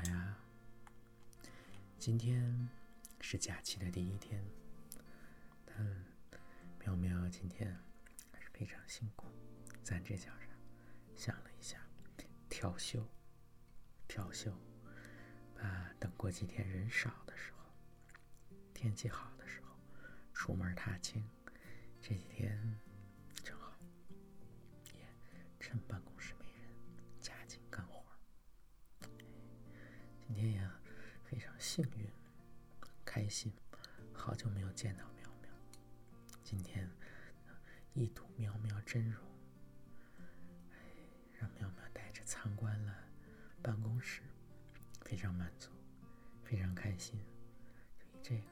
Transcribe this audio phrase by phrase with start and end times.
[0.00, 0.34] 好呀！
[1.98, 2.70] 今天
[3.20, 4.42] 是假期的第一天，
[5.66, 6.04] 但
[6.78, 7.78] 喵喵今天
[8.32, 9.26] 还是非常辛苦，
[9.82, 10.46] 在这叫啥
[11.14, 11.86] 想了一下，
[12.48, 13.06] 调休，
[14.08, 14.50] 调休，
[15.58, 19.76] 啊，等过几天人少的时候，天气好的时候，
[20.32, 21.22] 出门踏青。
[22.00, 22.80] 这几天
[23.44, 23.76] 正好，
[24.94, 25.06] 也
[25.58, 26.18] 趁办公
[30.32, 30.70] 今天也
[31.24, 32.08] 非常幸运，
[33.04, 33.52] 开心，
[34.12, 35.50] 好久没有见到喵喵。
[36.44, 36.88] 今天
[37.94, 39.20] 一睹喵喵真容，
[40.70, 40.78] 哎，
[41.36, 42.94] 让喵喵带着参观了
[43.60, 44.22] 办公室，
[45.00, 45.72] 非常满足，
[46.44, 47.18] 非常开心。
[48.22, 48.44] 就以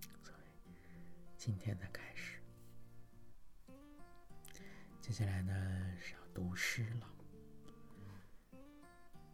[0.00, 0.44] 这个作为
[1.36, 2.38] 今天的开始。
[5.00, 7.10] 接下来呢是要读诗了，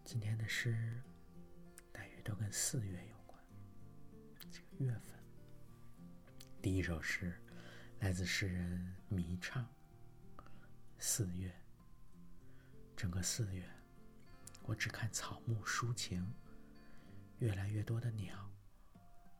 [0.06, 1.02] 今天的诗。
[2.30, 3.42] 都跟四月有关，
[4.52, 5.18] 这个月份。
[6.62, 7.36] 第一首诗
[7.98, 9.68] 来自诗人迷唱。
[10.96, 11.52] 四月，
[12.96, 13.68] 整个四月，
[14.62, 16.24] 我只看草木抒情，
[17.40, 18.48] 越来越多的鸟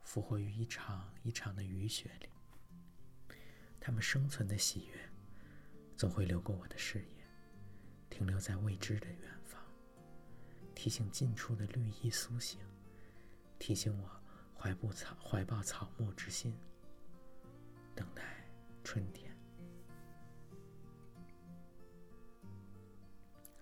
[0.03, 2.27] 复活于一场一场的雨雪里。
[3.79, 5.09] 它们生存的喜悦，
[5.95, 7.25] 总会流过我的视野，
[8.09, 9.63] 停留在未知的远方，
[10.75, 12.59] 提醒近处的绿意苏醒。
[13.61, 14.09] 提醒我
[14.59, 16.57] 怀不草怀抱草木之心，
[17.93, 18.23] 等待
[18.83, 19.37] 春天。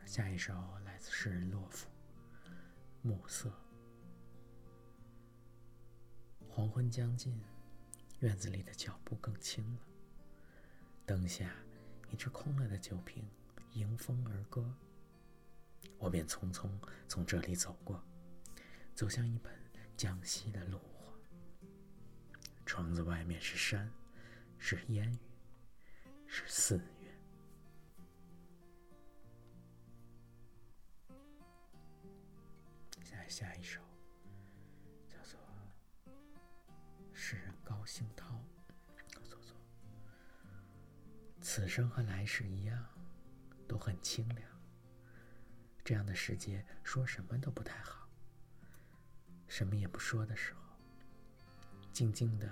[0.05, 0.53] 下一首
[0.85, 1.89] 来自诗人洛夫，
[3.01, 3.49] 《暮色》。
[6.47, 7.37] 黄昏将近，
[8.19, 9.81] 院子里的脚步更轻了。
[11.05, 11.53] 灯下，
[12.09, 13.29] 一只空了的酒瓶
[13.73, 14.73] 迎风而歌。
[15.97, 16.69] 我便匆匆
[17.05, 18.01] 从这里走过，
[18.95, 19.58] 走向一本。
[19.99, 21.13] 江西的路火，
[22.65, 23.91] 窗子外面是山，
[24.57, 25.19] 是烟雨，
[26.25, 27.13] 是四月。
[33.03, 33.81] 下下一首，
[35.09, 35.37] 叫做
[37.11, 38.41] 诗人高兴涛，
[39.21, 39.53] 做做。
[41.41, 42.87] 此生和来世一样，
[43.67, 44.49] 都很清凉。
[45.83, 48.08] 这样的世界，说什么都不太好。
[49.49, 50.61] 什么也不说的时候，
[51.91, 52.47] 静静的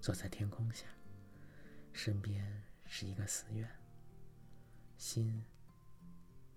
[0.00, 0.84] 坐在天空下，
[1.92, 3.70] 身边是一个寺院，
[4.98, 5.42] 心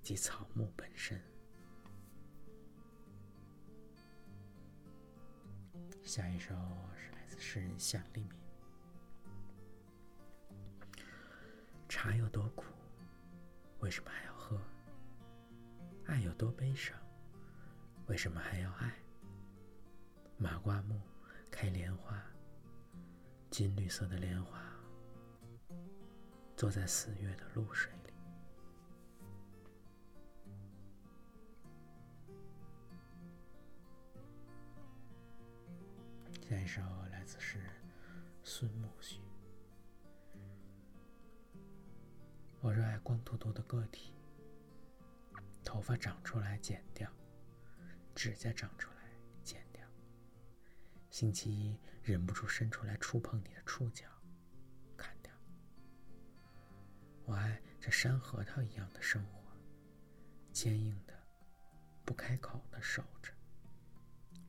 [0.02, 1.22] 即草木本身。
[6.04, 6.56] 下一首
[6.96, 8.32] 是来自诗人向立敏。
[11.88, 12.66] 茶有多苦，
[13.80, 14.60] 为什么还要喝？
[16.08, 16.98] 爱有多悲伤，
[18.08, 18.92] 为什么还要爱？
[20.40, 21.02] 马瓜木
[21.50, 22.24] 开莲花，
[23.50, 24.62] 金绿色的莲花，
[26.56, 28.14] 坐在四月的露水里。
[36.48, 37.74] 下一首来自诗人
[38.44, 39.20] 孙木须。
[42.62, 44.14] 我热爱光秃秃的个体，
[45.66, 47.12] 头发长出来剪掉，
[48.14, 48.97] 指甲长出来。
[51.18, 54.06] 星期一忍不住伸出来触碰你的触角，
[54.96, 55.34] 砍掉。
[57.26, 59.42] 我爱这山核桃一样的生活，
[60.54, 61.20] 坚硬的，
[62.06, 63.34] 不开口的守着，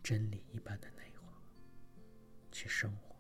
[0.03, 1.23] 真理一般的内核，
[2.53, 3.17] 去生活。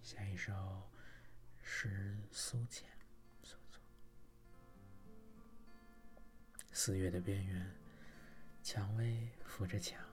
[0.00, 0.88] 下一首
[1.64, 2.88] 是苏浅
[3.42, 3.82] 所作，
[6.70, 7.68] 四月的边缘。
[8.66, 10.04] 蔷薇扶着墙，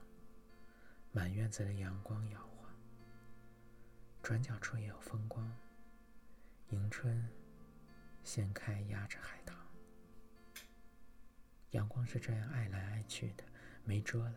[1.10, 2.72] 满院子的阳光摇晃。
[4.22, 5.52] 转角处也有风光。
[6.68, 7.28] 迎春
[8.22, 9.58] 掀开压着海棠。
[11.72, 13.42] 阳光是这样爱来爱去的，
[13.82, 14.36] 没遮拦。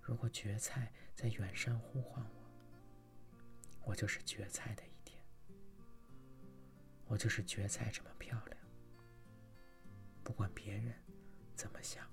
[0.00, 5.20] 如果蕨菜在远山呼唤我，我就是蕨菜的一天。
[7.06, 8.56] 我就是蕨菜这么漂亮，
[10.22, 10.94] 不管别人
[11.56, 12.08] 怎么想。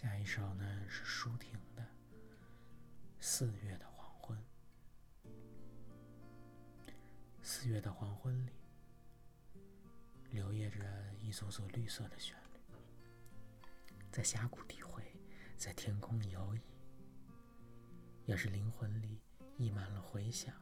[0.00, 1.82] 下一首呢是舒婷的
[3.18, 4.38] 《四月的黄昏》。
[7.42, 8.52] 四月的黄昏里，
[10.30, 12.60] 流曳着一组组绿色的旋律，
[14.12, 15.02] 在峡谷低回，
[15.56, 16.60] 在天空游弋。
[18.26, 19.20] 要是灵魂里
[19.56, 20.54] 溢满了回响，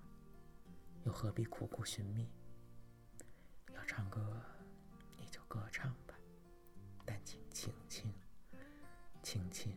[1.05, 2.27] 又何必苦苦寻觅？
[3.75, 4.43] 要唱歌，
[5.19, 6.15] 你就歌唱吧，
[7.05, 8.11] 但请轻轻、
[9.26, 9.76] 轻轻、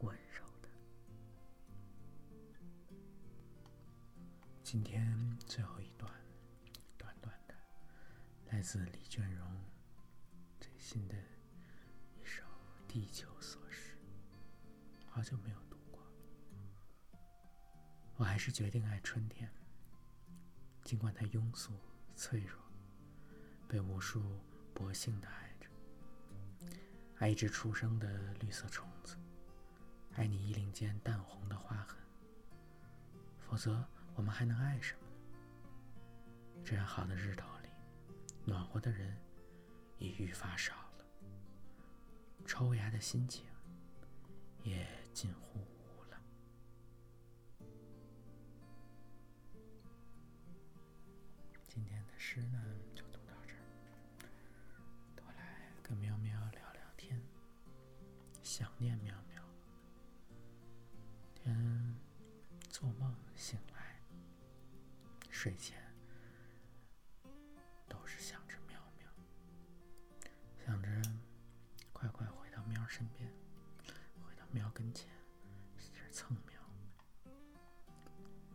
[0.00, 0.68] 温柔的。
[4.64, 6.12] 今天最后一段，
[6.98, 7.54] 短短的，
[8.46, 9.46] 来自李娟荣
[10.58, 11.14] 最新的
[12.20, 12.42] 一首
[12.88, 13.96] 《地球琐事》，
[15.08, 16.02] 好久没有读过，
[18.16, 19.48] 我还是决定爱春天。
[20.82, 21.78] 尽管它庸俗、
[22.16, 22.60] 脆弱，
[23.68, 24.20] 被无数
[24.74, 25.49] 薄幸的爱，
[27.20, 29.14] 爱一只出生的绿色虫子，
[30.14, 31.98] 爱你衣领间淡红的划痕。
[33.38, 33.84] 否则，
[34.14, 35.00] 我们还能爱什么？
[36.64, 37.68] 这样好的日头里，
[38.46, 39.14] 暖和的人
[39.98, 41.04] 已愈发少了，
[42.46, 43.44] 抽芽的心情
[44.62, 46.18] 也近乎无了。
[51.68, 52.10] 今天的。
[52.22, 52.62] 诗呢，
[58.60, 59.42] 想念喵喵。
[61.34, 61.96] 天
[62.68, 63.98] 做梦醒来，
[65.30, 65.82] 睡前
[67.88, 69.08] 都是想着喵喵，
[70.66, 70.90] 想着
[71.90, 73.32] 快快回到喵身边，
[74.26, 75.08] 回到喵跟前，
[75.78, 76.60] 使劲蹭喵，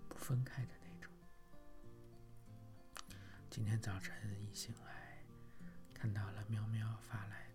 [0.07, 1.12] 不分开的那种。
[3.50, 5.18] 今天早晨一醒来，
[5.96, 7.48] 看到了喵喵发来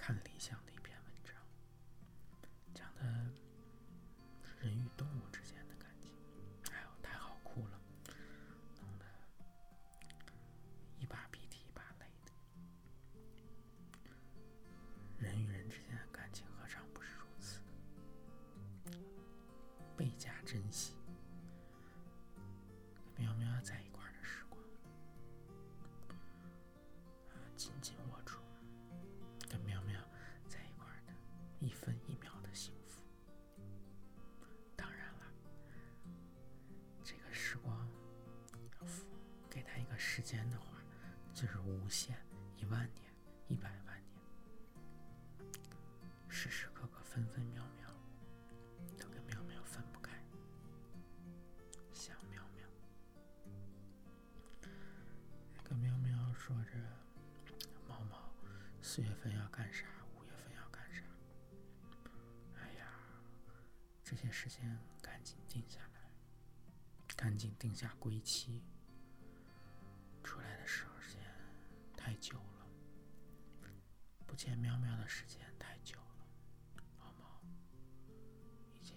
[0.00, 1.34] 看理想的一篇文章，
[2.74, 3.02] 讲的
[4.58, 6.10] 人与动物之间的感情，
[6.72, 7.78] 哎呦，太好哭了，
[8.80, 9.04] 弄得
[10.98, 12.32] 一把鼻涕一把泪的。
[15.18, 17.60] 人与人之间的感情何尝不是如此？
[19.98, 20.94] 倍加珍惜，
[37.50, 37.76] 时光
[39.50, 40.80] 给他一个时间的话，
[41.34, 42.16] 就是无限
[42.54, 43.12] 一万年、
[43.48, 45.50] 一百万年，
[46.28, 47.90] 时时刻刻分分秒秒
[48.96, 50.12] 都跟喵喵分不开，
[51.92, 52.64] 想喵喵，
[55.64, 56.70] 跟喵喵说着。
[58.80, 59.86] 四月份要干啥？
[60.16, 61.02] 五月份要干啥？
[62.60, 62.86] 哎呀，
[64.04, 65.80] 这些事情赶紧定下，
[67.20, 68.62] 赶紧定下归期。
[70.24, 71.22] 出来的时候时间
[71.94, 72.66] 太久了，
[74.26, 76.26] 不见喵喵的时间太久了，
[76.98, 77.42] 毛毛
[78.80, 78.96] 已经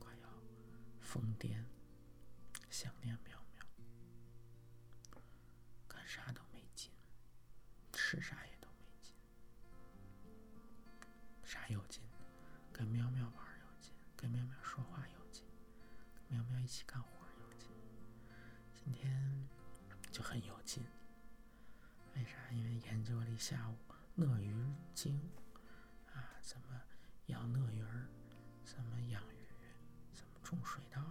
[0.00, 0.28] 快要
[1.00, 1.62] 疯癫，
[2.68, 3.64] 想念喵喵，
[5.86, 6.90] 干啥都没劲。
[7.92, 9.14] 吃啥也都没劲，
[11.44, 12.02] 啥有劲？
[12.72, 13.43] 跟喵喵玩
[16.64, 17.08] 一起干活
[17.42, 17.68] 有劲。
[18.72, 19.46] 今天
[20.10, 20.82] 就很有劲，
[22.16, 22.50] 为啥？
[22.52, 23.76] 因为研究了一下午
[24.22, 24.54] 鳄鱼
[24.94, 25.20] 精
[26.14, 26.80] 啊，怎么
[27.26, 28.08] 养鳄鱼儿，
[28.64, 29.46] 怎么养鱼，
[30.14, 31.02] 怎么种水稻，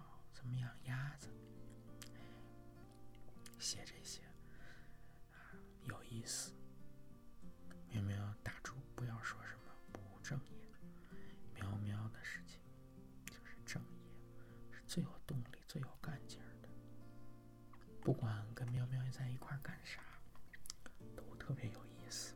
[21.54, 22.34] 特别有意思，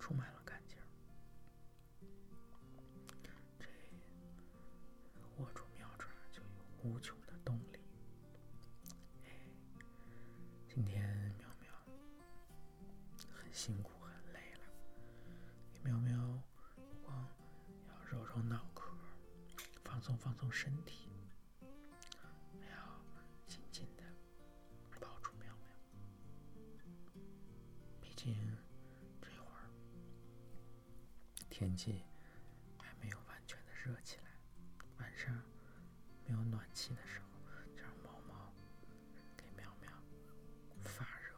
[0.00, 0.84] 充满了干劲儿。
[3.58, 3.68] 这
[5.36, 6.48] 握住妙爪就有
[6.82, 7.78] 无穷的动力。
[10.66, 11.70] 今天喵喵
[13.30, 14.60] 很辛苦很累了。
[15.82, 16.16] 喵喵，
[16.76, 17.28] 不光
[17.86, 18.90] 要揉揉脑壳，
[19.84, 21.10] 放松放松身体，
[31.74, 32.04] 天气
[32.78, 34.30] 还没有完全的热起来，
[34.98, 35.34] 晚上
[36.24, 37.26] 没有暖气的时候，
[37.74, 38.52] 就让毛毛
[39.36, 39.90] 给喵喵
[40.84, 41.34] 发热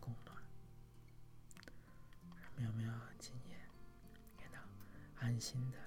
[0.00, 0.34] 供暖，
[2.40, 2.94] 让喵喵。
[5.20, 5.78] 安心的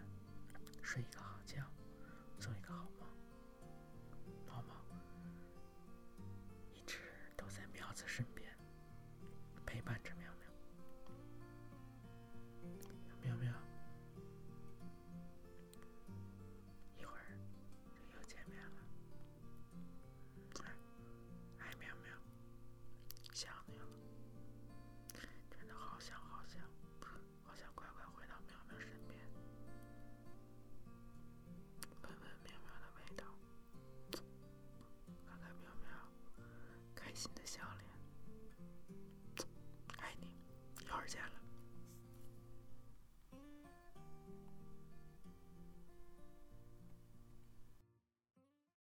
[0.82, 1.64] 睡一个好觉，
[2.40, 3.08] 做一个好梦。
[4.48, 4.74] 毛毛
[6.74, 6.98] 一直
[7.36, 8.37] 都在喵子身边。